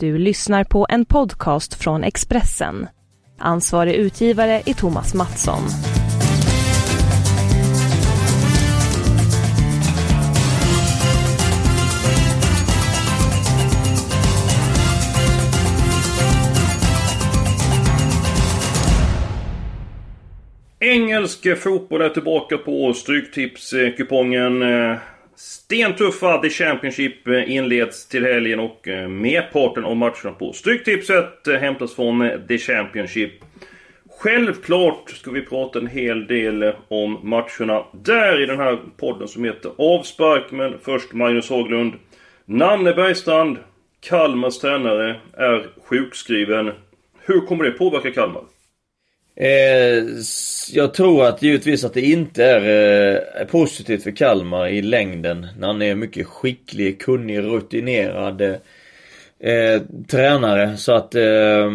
[0.00, 2.86] Du lyssnar på en podcast från Expressen.
[3.38, 5.62] Ansvarig utgivare är Thomas Mattsson.
[20.80, 24.62] Engelsk fotboll är tillbaka på Stryktipskupongen.
[25.38, 31.54] Stentuffa The Championship eh, inleds till helgen och eh, merparten av matcherna på Stryktipset eh,
[31.54, 33.32] hämtas från The Championship.
[34.18, 39.44] Självklart ska vi prata en hel del om matcherna där i den här podden som
[39.44, 40.50] heter Avspark.
[40.50, 41.92] Men först Magnus Haglund.
[42.44, 43.58] Nanne Bergstrand,
[44.00, 46.72] Kalmars tränare, är sjukskriven.
[47.20, 48.42] Hur kommer det påverka Kalmar?
[49.40, 50.04] Eh,
[50.72, 55.46] jag tror att givetvis att det inte är eh, positivt för Kalmar i längden.
[55.58, 60.76] När han är mycket skicklig, kunnig, rutinerad eh, tränare.
[60.76, 61.70] Så att, eh,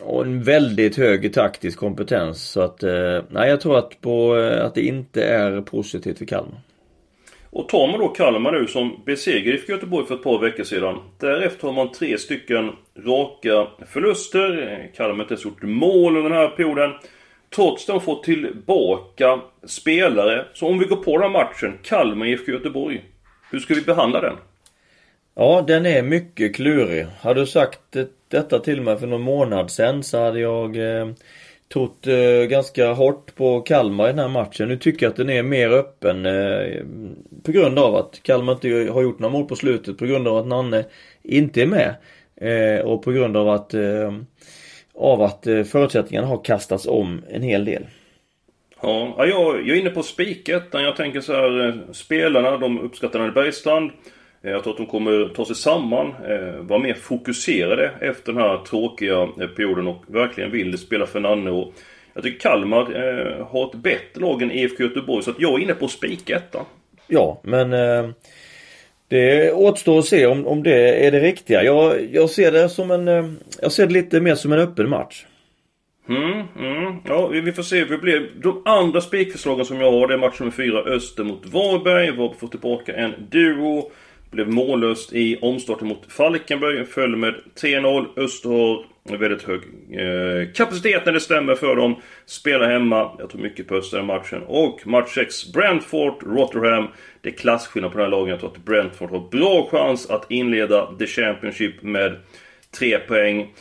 [0.00, 2.42] och en väldigt hög taktisk kompetens.
[2.42, 6.24] Så att, eh, nej jag tror att, på, eh, att det inte är positivt för
[6.24, 6.60] Kalmar.
[7.50, 10.98] Och tar man då Kalmar nu som besegrade IFK Göteborg för ett par veckor sedan.
[11.18, 14.90] Därefter har man tre stycken raka förluster.
[14.96, 16.90] Kalmar har inte ens gjort mål under den här perioden.
[17.54, 20.44] Trots det har fått tillbaka spelare.
[20.54, 23.04] Så om vi går på den här matchen, Kalmar-IFK Göteborg.
[23.50, 24.36] Hur ska vi behandla den?
[25.34, 27.06] Ja, den är mycket klurig.
[27.20, 27.96] Hade du sagt
[28.28, 31.08] detta till mig för någon månad sedan så hade jag eh,
[31.72, 34.68] trott eh, ganska hårt på Kalmar i den här matchen.
[34.68, 36.82] Nu tycker jag att den är mer öppen eh,
[37.42, 39.98] på grund av att Kalmar inte har gjort några mål på slutet.
[39.98, 40.84] På grund av att Nanne
[41.22, 41.94] inte är med.
[42.36, 44.14] Eh, och på grund av att, eh,
[44.94, 47.86] av att eh, förutsättningarna har kastats om en hel del.
[48.82, 50.64] Ja, jag, jag är inne på spiket.
[50.72, 53.90] Jag tänker så här, eh, spelarna de uppskattar Bergstrand.
[54.44, 58.42] Eh, jag tror att de kommer ta sig samman, eh, vara mer fokuserade efter den
[58.42, 61.50] här tråkiga eh, perioden och verkligen vill spela för Nanne.
[61.50, 61.72] Och
[62.14, 62.84] jag tycker Kalmar
[63.50, 66.64] har ett bättre lag än IFK Göteborg så att jag är inne på spiketta.
[67.06, 67.70] Ja, men
[69.08, 71.62] det återstår att se om, om det är det riktiga.
[71.62, 73.38] Jag, jag ser det som en...
[73.62, 75.24] Jag ser det lite mer som en öppen match.
[76.08, 76.94] Mm, mm.
[77.04, 78.30] Ja, vi får se hur det blir.
[78.42, 82.10] De andra spikförslagen som jag har det är match nummer 4 Öster mot Varberg.
[82.10, 83.90] Varberg får tillbaka en duo.
[84.30, 86.84] Blev mållöst i omstarten mot Falkenberg.
[86.86, 88.06] Föll med 3-0.
[88.16, 88.86] Öster har
[89.16, 89.60] väldigt hög
[89.90, 91.96] eh, kapacitet när det stämmer för dem.
[92.26, 93.10] Spelar hemma.
[93.18, 94.42] Jag tror mycket på Öster i matchen.
[94.42, 96.88] Och match 6 Brentford, Rotherham.
[97.20, 98.28] Det är klasskillnad på den här lagen.
[98.28, 102.16] Jag tror att Brentford har bra chans att inleda The Championship med
[102.78, 103.54] 3 poäng.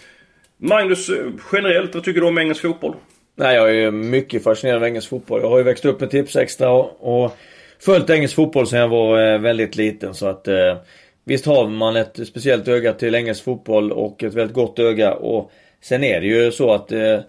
[0.58, 2.96] Magnus, eh, generellt, vad tycker du om engelsk fotboll?
[3.36, 5.42] Nej, jag är mycket fascinerad av engelsk fotboll.
[5.42, 7.38] Jag har ju växt upp med Tipsextra och, och
[7.82, 10.78] följt engelsk fotboll sedan jag var eh, väldigt liten så att eh,
[11.24, 15.52] Visst har man ett speciellt öga till engelsk fotboll och ett väldigt gott öga och
[15.82, 17.20] Sen är det ju så att eh,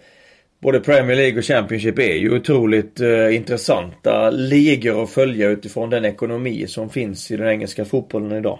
[0.62, 6.04] Både Premier League och Championship är ju otroligt eh, intressanta ligor att följa utifrån den
[6.04, 8.58] ekonomi som finns i den engelska fotbollen idag.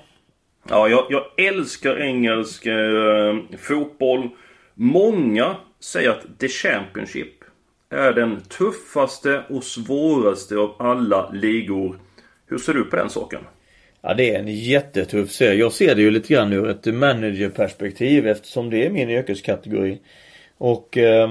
[0.68, 4.28] Ja, jag, jag älskar engelsk eh, fotboll.
[4.74, 7.39] Många säger att The Championship
[7.90, 11.98] är den tuffaste och svåraste av alla ligor.
[12.46, 13.40] Hur ser du på den saken?
[14.02, 15.58] Ja det är en jättetuff serie.
[15.58, 19.98] Jag ser det ju lite grann ur ett managerperspektiv eftersom det är min yrkeskategori.
[20.58, 21.30] Och eh,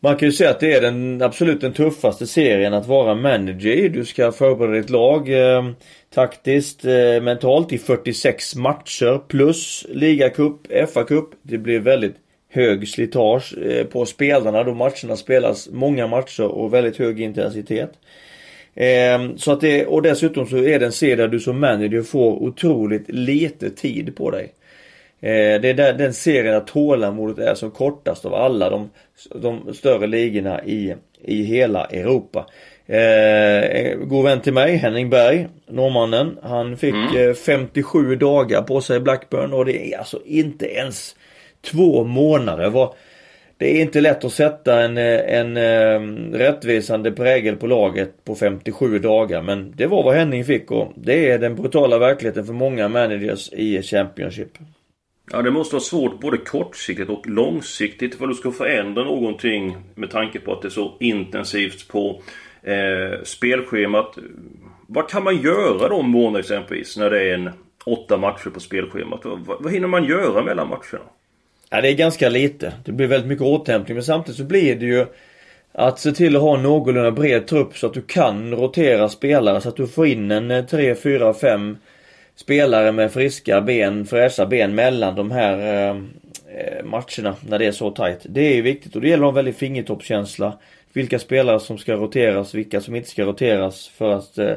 [0.00, 3.70] man kan ju säga att det är den absolut den tuffaste serien att vara manager
[3.70, 3.88] i.
[3.88, 5.70] Du ska förbereda ditt lag eh,
[6.14, 11.26] taktiskt, eh, mentalt i 46 matcher plus ligacup, FA-cup.
[11.42, 12.16] Det blir väldigt
[12.52, 17.90] hög slitage eh, på spelarna då matcherna spelas många matcher och väldigt hög intensitet.
[18.74, 22.02] Eh, så att det, och dessutom så är det en serie där du som manager
[22.02, 24.52] får otroligt lite tid på dig.
[25.20, 28.90] Eh, det är där, den serien där tålamodet är som kortast av alla de,
[29.34, 32.46] de större ligorna i, i hela Europa.
[32.86, 36.38] Eh, god vän till mig, Henning Berg, norrmannen.
[36.42, 37.34] Han fick mm.
[37.34, 41.16] 57 dagar på sig i Blackburn och det är alltså inte ens
[41.62, 42.70] två månader.
[42.70, 42.94] Var,
[43.56, 48.34] det är inte lätt att sätta en, eh, en, en rättvisande prägel på laget på
[48.34, 52.52] 57 dagar men det var vad Henning fick och det är den brutala verkligheten för
[52.52, 54.58] många managers i Championship.
[55.32, 60.10] Ja, det måste vara svårt både kortsiktigt och långsiktigt för du ska förändra någonting med
[60.10, 62.22] tanke på att det är så intensivt på
[62.62, 64.18] eh, spelschemat.
[64.86, 67.50] Vad kan man göra då månader exempelvis när det är en
[67.84, 69.20] åtta matcher på spelschemat?
[69.24, 71.08] Vad, vad hinner man göra mellan matcherna?
[71.74, 72.72] Ja, det är ganska lite.
[72.84, 75.06] Det blir väldigt mycket återhämtning men samtidigt så blir det ju
[75.72, 79.60] att se till att ha en någorlunda bred trupp så att du kan rotera spelare
[79.60, 81.76] så att du får in en 3, 4, 5
[82.36, 85.96] spelare med friska ben, fräscha ben mellan de här eh,
[86.56, 88.20] eh matcherna när det är så tajt.
[88.24, 90.58] Det är viktigt och det gäller att ha en väldigt fingertoppskänsla.
[90.92, 94.54] Vilka spelare som ska roteras, vilka som inte ska roteras för att eh,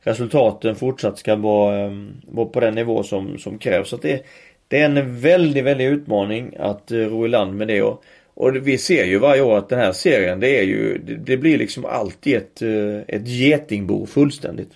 [0.00, 1.90] resultaten fortsatt ska vara, eh,
[2.26, 3.88] vara på den nivå som, som krävs.
[3.88, 4.24] Så det,
[4.68, 7.82] det är en väldigt, väldigt utmaning att eh, ro i land med det.
[7.82, 8.04] Och,
[8.34, 11.36] och vi ser ju varje år att den här serien det är ju, det, det
[11.36, 14.70] blir liksom alltid ett, eh, ett getingbo fullständigt.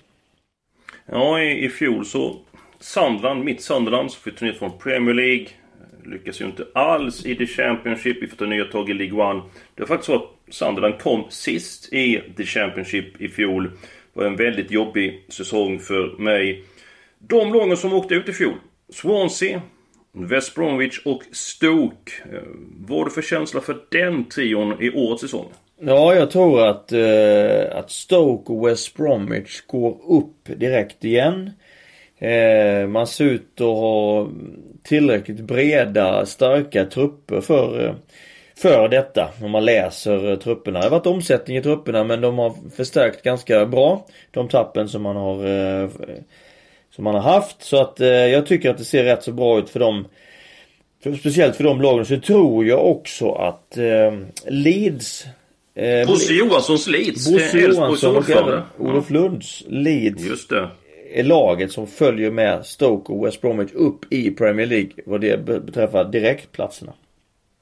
[1.05, 2.35] Ja, i, i fjol så
[2.79, 5.47] Sunderland, mitt Sunderland, som flyttade ner från Premier League.
[6.05, 8.23] Lyckas ju inte alls i The Championship.
[8.23, 9.41] Vi får ta nya tag i League One.
[9.75, 13.63] Det var faktiskt så att Sunderland kom sist i The Championship i fjol.
[13.63, 16.63] Det var en väldigt jobbig säsong för mig.
[17.19, 18.53] De lagen som åkte ut i fjol.
[18.93, 19.61] Swansea,
[20.13, 22.11] West Bromwich och Stoke.
[22.31, 22.39] Eh,
[22.79, 25.45] vad har du för känsla för den trion i årets säsong?
[25.79, 31.51] Ja, jag tror att, eh, att Stoke och West Bromwich går upp direkt igen.
[32.17, 34.29] Eh, man ser ut att ha
[34.83, 37.93] tillräckligt breda, starka trupper för, eh,
[38.55, 39.29] för detta.
[39.43, 40.79] Om man läser eh, trupperna.
[40.79, 44.05] Det har varit omsättning i trupperna men de har förstärkt ganska bra.
[44.31, 45.89] De tappen som man har eh,
[46.95, 47.63] som man har haft.
[47.63, 50.05] Så att eh, jag tycker att det ser rätt så bra ut för dem.
[51.03, 54.13] För, speciellt för de lagen så tror jag också att eh,
[54.47, 55.25] Leeds
[55.75, 57.31] eh, Bosse Johanssons Leeds.
[57.31, 60.25] Bosse Johansson och även Olof Lunds Leeds.
[60.25, 60.69] Just det.
[61.13, 65.45] Är laget som följer med Stoke och West Bromwich upp i Premier League vad det
[65.45, 66.93] beträffar direktplatserna.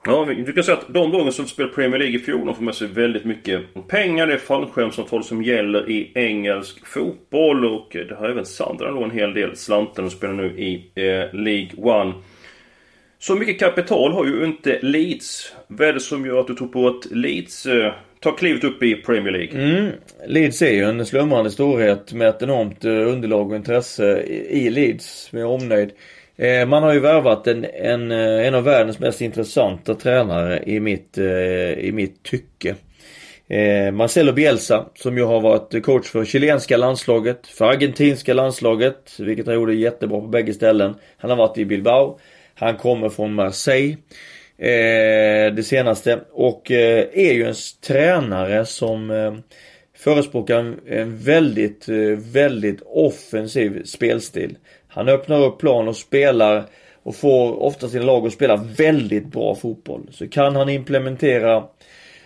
[0.05, 2.63] Ja, du kan säga att de lagen som spelar Premier League i fjol, de får
[2.63, 4.27] med sig väldigt mycket pengar.
[4.27, 7.65] Det är fallskärmsavtal som gäller i engelsk fotboll.
[7.65, 10.03] Och eh, det har även Sandra då en hel del slantar.
[10.03, 12.13] De spelar nu i eh, League One.
[13.19, 15.53] Så mycket kapital har ju inte Leeds.
[15.67, 18.83] Vad är det som gör att du tror på att Leeds eh, tar klivet upp
[18.83, 19.63] i Premier League?
[19.63, 19.91] Mm.
[20.27, 25.31] Leeds är ju en slumrande storhet med ett enormt eh, underlag och intresse i Leeds.
[25.31, 25.61] med omnejd.
[25.63, 25.91] omnöjd.
[26.39, 30.79] Eh, man har ju värvat en, en, eh, en av världens mest intressanta tränare i
[30.79, 32.75] mitt, eh, i mitt tycke.
[33.93, 39.55] Marcelo Bielsa som ju har varit coach för chilenska landslaget, för argentinska landslaget, vilket han
[39.55, 40.95] gjorde jättebra på bägge ställen.
[41.17, 42.19] Han har varit i Bilbao.
[42.53, 43.97] Han kommer från Marseille.
[45.55, 47.55] det senaste och är ju en
[47.87, 49.11] tränare som
[49.97, 51.89] förespråkar en väldigt,
[52.33, 54.57] väldigt offensiv spelstil.
[54.89, 56.65] Han öppnar upp plan och spelar
[57.03, 60.07] och får ofta sina lag att spela väldigt bra fotboll.
[60.11, 61.63] Så kan han implementera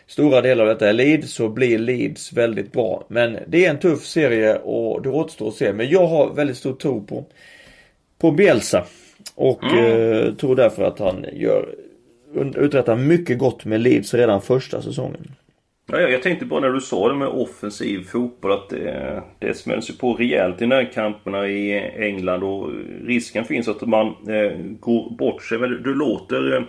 [0.07, 3.05] stora delar av detta i Leeds så blir Leeds väldigt bra.
[3.07, 5.73] Men det är en tuff serie och det återstår att se.
[5.73, 7.25] Men jag har väldigt stor tro på,
[8.19, 8.85] på Bielsa.
[9.35, 10.11] Och mm.
[10.11, 11.75] eh, tror därför att han gör,
[12.55, 15.35] uträttar mycket gott med Leeds redan första säsongen.
[15.85, 19.89] Ja, jag tänkte bara när du sa det med offensiv fotboll att det, det smälls
[19.89, 22.69] ju på rejält i närkamperna i England och
[23.05, 25.57] risken finns att man eh, går bort sig.
[25.57, 26.61] Men du låter eh,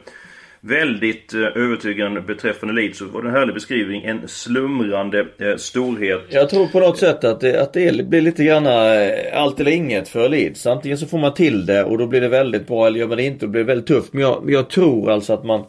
[0.60, 2.98] väldigt eh, övertygande beträffande Leeds.
[2.98, 4.04] Det var en härlig beskrivning.
[4.04, 6.20] En slumrande eh, storhet.
[6.30, 9.70] Jag tror på något sätt att det, att det blir lite grann eh, allt eller
[9.70, 10.66] inget för Leeds.
[10.66, 13.16] Antingen så får man till det och då blir det väldigt bra eller gör man
[13.16, 14.12] det inte och det väldigt tufft.
[14.12, 15.64] Men jag, jag tror alltså att man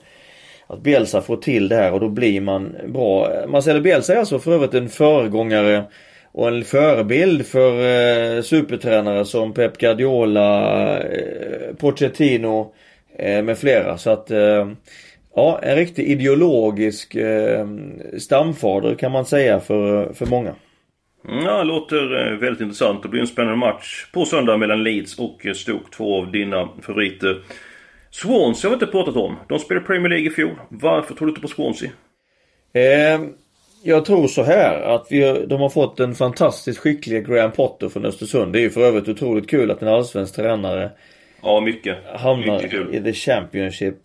[0.68, 3.30] att Bielsa får till det här och då blir man bra.
[3.48, 5.84] Marcelo Bielsa är alltså för övrigt en föregångare
[6.32, 7.72] och en förebild för
[8.38, 12.74] eh, supertränare som Pep Guardiola, eh, Pochettino
[13.18, 13.98] eh, med flera.
[13.98, 14.70] Så att eh,
[15.36, 17.68] ja, en riktig ideologisk eh,
[18.18, 20.56] stamfader kan man säga för, för många.
[21.30, 23.04] Mm, ja, det låter eh, väldigt intressant.
[23.04, 25.90] Det blir en spännande match på söndag mellan Leeds och Stoke.
[25.98, 27.38] Två av dina favoriter.
[28.22, 29.36] Swansea har vi inte pratat om.
[29.50, 30.56] De spelade Premier League i fjol.
[30.70, 31.90] Varför tror du inte på Swansea?
[32.74, 33.22] Eh,
[33.84, 38.06] jag tror så här att vi, de har fått en fantastiskt skicklig Graham Potter från
[38.06, 38.54] Östersund.
[38.54, 40.92] Det är ju för övrigt otroligt kul att en allsvensk tränare
[41.42, 41.98] Ja, mycket.
[42.16, 43.98] Hamnar mycket i the Championship.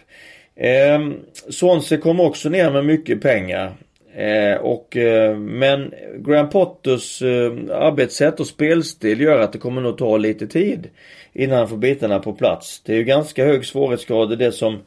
[0.56, 1.10] Eh,
[1.50, 3.72] Swansea kom också ner med mycket pengar.
[4.14, 9.98] Eh, och, eh, men Graham Potters eh, arbetssätt och spelstil gör att det kommer nog
[9.98, 10.88] ta lite tid
[11.32, 12.82] innan han får bitarna på plats.
[12.84, 14.78] Det är ju ganska hög svårighetsgrad i det som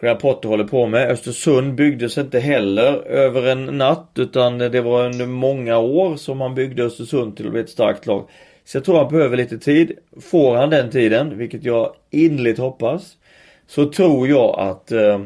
[0.00, 1.10] Graham Potter håller på med.
[1.10, 6.54] Östersund byggdes inte heller över en natt utan det var under många år som han
[6.54, 8.28] byggde Östersund till att bli ett starkt lag.
[8.64, 9.92] Så jag tror han behöver lite tid.
[10.20, 13.16] Får han den tiden, vilket jag innerligt hoppas,
[13.66, 15.20] så tror jag att eh,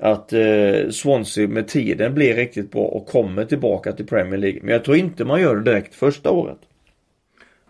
[0.00, 4.60] att eh, Swansea med tiden blir riktigt bra och kommer tillbaka till Premier League.
[4.62, 6.58] Men jag tror inte man gör det direkt första året.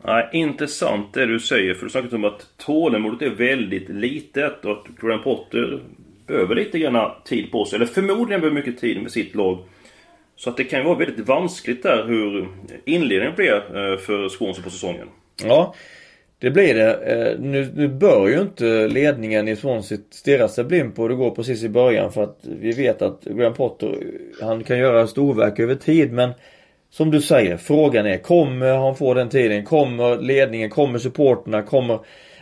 [0.05, 1.75] Nej, intressant det du säger.
[1.75, 5.81] För du snackat om att tålamodet är väldigt litet och att Graham Potter
[6.27, 7.77] behöver lite grann tid på sig.
[7.77, 9.59] Eller förmodligen behöver mycket tid med sitt lag.
[10.37, 12.49] Så att det kan ju vara väldigt vanskligt där hur
[12.85, 15.09] inledningen blir eh, för Swansea på säsongen.
[15.45, 15.75] Ja.
[16.45, 16.95] Det blir det.
[16.95, 21.31] Eh, nu, nu bör ju inte ledningen i Swansea stirra sig blind på det går
[21.31, 23.99] precis i början för att vi vet att Graham Potter,
[24.43, 26.31] han kan göra storverk över tid men
[26.91, 29.65] som du säger, frågan är kommer han få den tiden?
[29.65, 30.71] Kommer ledningen?
[30.71, 31.63] Kommer supporterna?
[31.63, 31.99] Kommer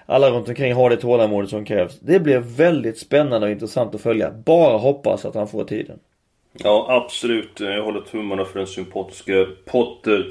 [0.06, 2.00] alla runt omkring ha det tålamodet som krävs?
[2.00, 4.30] Det blir väldigt spännande och intressant att följa.
[4.30, 5.98] Bara hoppas att han får tiden.
[6.52, 7.60] Ja, absolut.
[7.60, 10.26] Jag håller tummarna för den sympatiska eh, Potter.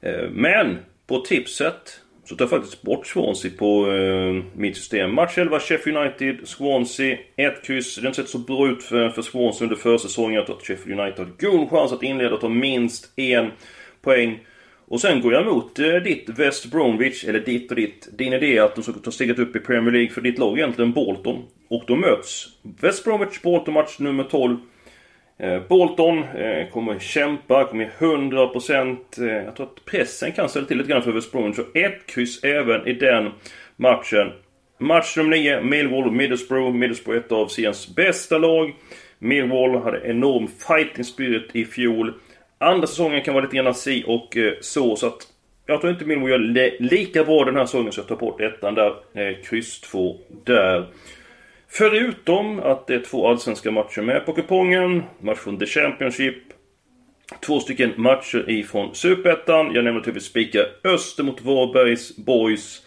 [0.00, 5.14] Eh, men på tipset så tar jag faktiskt bort Swansea på eh, mitt system.
[5.14, 7.18] Match 11, Sheffield United, Swansea.
[7.36, 7.94] Ett kryss.
[7.94, 10.34] Det har inte sett så bra ut för, för Swansea under försäsongen.
[10.34, 13.50] Jag tror att Sheffield United har god chans att inleda och ta minst en
[14.02, 14.38] poäng.
[14.88, 18.08] Och sen går jag emot eh, ditt West Bromwich, eller ditt och ditt.
[18.18, 20.52] Din idé är att de ska ta steget upp i Premier League för ditt lag
[20.52, 21.42] är egentligen Bolton.
[21.68, 22.46] Och då möts
[22.80, 24.56] West Bromwich Bolton match nummer 12.
[25.42, 28.96] Eh, Bolton eh, kommer kämpa, kommer ge 100%.
[29.18, 31.56] Eh, jag tror att pressen kan ställa till lite grann för West Bromwich.
[31.56, 33.30] Så ett kryss även i den
[33.76, 34.32] matchen.
[34.78, 36.74] Match nummer 9, Millwall Middlesbrough.
[36.74, 38.74] Middlesbrough är ett av seriens bästa lag.
[39.18, 42.14] Millwall hade enorm fighting spirit i fjol.
[42.58, 44.96] Andra säsongen kan vara lite grann si och så.
[44.96, 45.26] Så att
[45.66, 48.74] jag tror inte Millwall gör lika bra den här säsongen så jag tar bort ettan
[48.74, 48.94] där.
[49.44, 50.86] Kryss 2 där.
[51.72, 55.02] Förutom att det är två allsvenska matcher med på kupongen.
[55.20, 56.34] Match från The Championship.
[57.40, 59.66] Två stycken matcher ifrån Superettan.
[59.66, 62.86] Jag nämner naturligtvis spika Öster mot Varbergs Boys.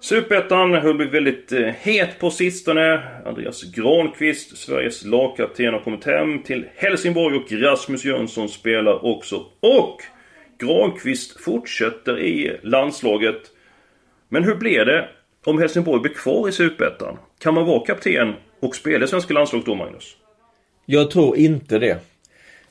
[0.00, 3.02] Superettan har blivit väldigt eh, het på sistone.
[3.26, 9.36] Andreas Granqvist, Sveriges lagkapten, har kommit hem till Helsingborg och Rasmus Jönsson spelar också.
[9.60, 10.02] Och
[10.58, 13.40] Granqvist fortsätter i landslaget.
[14.28, 15.08] Men hur blir det
[15.44, 17.18] om Helsingborg blir kvar i Superettan?
[17.38, 20.16] Kan man vara kapten och spela i svenska landslaget då, Magnus?
[20.86, 21.98] Jag tror inte det.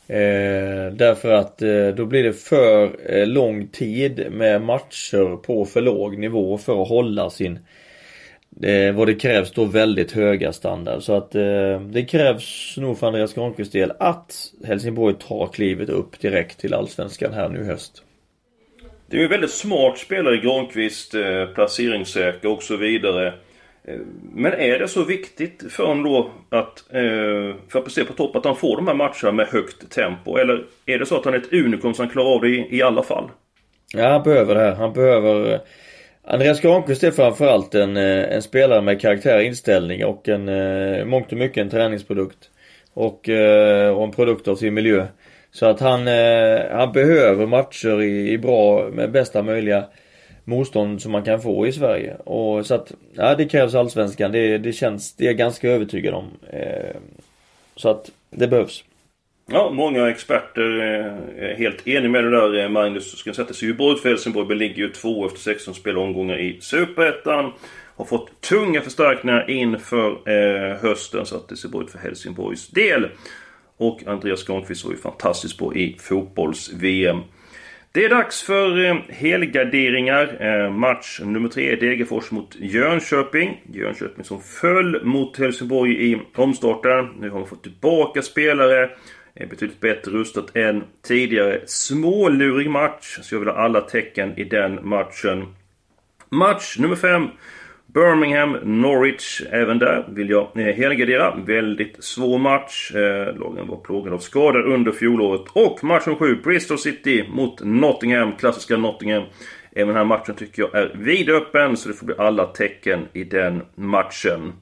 [0.08, 5.82] Eh, därför att eh, då blir det för eh, lång tid med matcher på för
[5.82, 7.60] låg nivå för att hålla sin
[8.64, 11.04] eh, vad det krävs då väldigt höga standard.
[11.04, 16.20] Så att eh, det krävs nog för Andreas Granqvists del att Helsingborg tar klivet upp
[16.20, 18.04] direkt till Allsvenskan här nu i höst.
[19.12, 23.28] Det är ju en väldigt smart spelare Granqvist, eh, placeringssäker och så vidare.
[23.84, 24.00] Eh,
[24.34, 28.36] men är det så viktigt för honom då att, eh, för att prestera på topp,
[28.36, 30.38] att han får de här matcherna med högt tempo?
[30.38, 32.78] Eller är det så att han är ett unikum som han klarar av det i,
[32.78, 33.30] i alla fall?
[33.94, 34.76] Ja, han behöver det här.
[34.76, 35.54] Han behöver...
[35.54, 35.60] Eh,
[36.24, 41.38] Andreas Granqvist är framförallt en, en spelare med karaktär och inställning och en, mångt och
[41.38, 42.50] mycket en träningsprodukt.
[42.94, 43.30] Och,
[43.96, 45.08] och en produkt av sin miljö.
[45.52, 49.86] Så att han, eh, han behöver matcher i, i bra, med bästa möjliga
[50.44, 52.16] motstånd som man kan få i Sverige.
[52.16, 54.32] Och så att, ja det krävs allsvenskan.
[54.32, 56.30] Det, det känns, det är jag ganska övertygad om.
[56.50, 56.96] Eh,
[57.76, 58.84] så att det behövs.
[59.54, 62.64] Ja, många experter eh, är helt eniga med det där.
[62.64, 66.40] Eh, Magnus ska sätta sig i ut för Helsingborg ligger ju två efter 16 spelomgångar
[66.40, 67.54] i Superettan.
[67.96, 72.68] Har fått tunga förstärkningar inför eh, hösten så att det ser bra ut för Helsingborgs
[72.68, 73.10] del.
[73.82, 77.20] Och Andreas Granqvist var ju fantastiskt bra i fotbolls-VM.
[77.92, 80.38] Det är dags för eh, helgarderingar.
[80.40, 83.62] Eh, match nummer tre, Degerfors mot Jönköping.
[83.74, 87.10] Jönköping som föll mot Helsingborg i omstarten.
[87.20, 88.90] Nu har man fått tillbaka spelare.
[89.36, 91.62] Är betydligt bättre rustat än tidigare.
[91.66, 95.46] Smålurig match, så jag vill ha alla tecken i den matchen.
[96.30, 97.28] Match nummer fem.
[97.94, 101.36] Birmingham, Norwich, även där vill jag eh, helgardera.
[101.36, 102.92] Väldigt svår match.
[102.96, 105.42] Eh, lagen var plågade av skador under fjolåret.
[105.54, 108.32] Och matchen 7, Bristol City mot Nottingham.
[108.36, 109.24] Klassiska Nottingham.
[109.76, 113.24] Även den här matchen tycker jag är vidöppen, så det får bli alla tecken i
[113.24, 114.54] den matchen.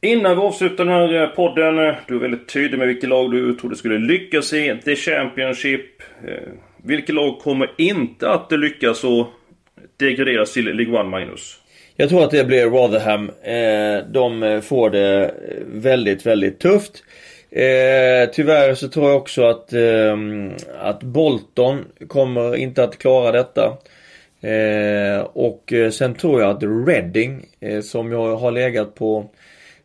[0.00, 3.30] Innan vi avslutar den här eh, podden, eh, du är väldigt tydlig med vilket lag
[3.30, 6.02] du trodde skulle lyckas i The Championship.
[6.26, 9.26] Eh, vilket lag kommer inte att lyckas och
[9.96, 11.60] degraderas till League One, Magnus?
[11.96, 13.30] Jag tror att det blir Rotherham.
[13.42, 15.30] Eh, de eh, får det eh,
[15.66, 17.04] väldigt, väldigt tufft.
[17.50, 20.16] Eh, tyvärr så tror jag också att, eh,
[20.80, 23.76] att Bolton kommer inte att klara detta.
[24.40, 27.46] Eh, och sen tror jag att Reading,
[27.82, 29.30] som jag har legat på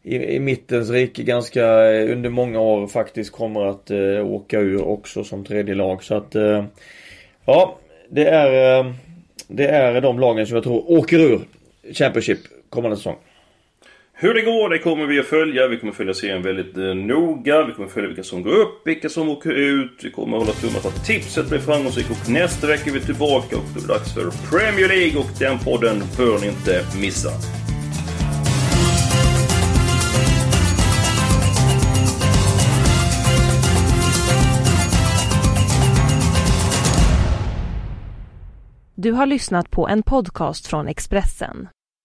[0.04, 5.24] i, i mittens rike ganska under många år faktiskt kommer att eh, åka ur också
[5.24, 6.04] som tredje lag.
[6.04, 6.36] Så att
[7.46, 7.78] ja,
[8.10, 8.94] det är,
[9.48, 11.40] det är de lagen som jag tror åker ur
[11.94, 13.16] Championship kommande säsong.
[14.22, 15.68] Hur det går, det kommer vi att följa.
[15.68, 17.64] Vi kommer att följa serien väldigt eh, noga.
[17.64, 20.00] Vi kommer att följa vilka som går upp, vilka som åker ut.
[20.04, 22.10] Vi kommer att hålla tummarna för att tipset blir framgångsrikt.
[22.10, 25.20] Och nästa vecka är vi tillbaka och då är det dags för Premier League.
[25.20, 27.30] Och den podden bör ni inte missa.
[38.96, 41.68] Du har lyssnat på en podcast från Expressen.